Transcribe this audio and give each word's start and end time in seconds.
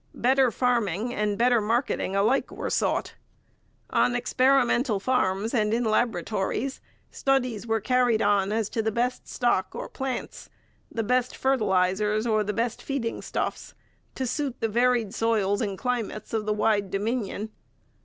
Better 0.15 0.49
farming 0.49 1.13
and 1.13 1.37
better 1.37 1.61
marketing 1.61 2.15
alike 2.15 2.49
were 2.49 2.71
sought. 2.71 3.13
On 3.91 4.15
experimental 4.15 4.99
farms 4.99 5.53
and 5.53 5.75
in 5.75 5.83
laboratories, 5.83 6.81
studies 7.11 7.67
were 7.67 7.79
carried 7.79 8.19
on 8.19 8.51
as 8.51 8.67
to 8.69 8.81
the 8.81 8.91
best 8.91 9.27
stock 9.27 9.75
or 9.75 9.87
plants, 9.87 10.49
the 10.91 11.03
best 11.03 11.37
fertilizers 11.37 12.25
or 12.25 12.43
the 12.43 12.51
best 12.51 12.81
feeding 12.81 13.21
stuffs, 13.21 13.75
to 14.15 14.25
suit 14.25 14.59
the 14.59 14.67
varied 14.69 15.13
soils 15.13 15.61
and 15.61 15.77
climates 15.77 16.33
of 16.33 16.47
the 16.47 16.53
wide 16.53 16.89
Dominion. 16.89 17.51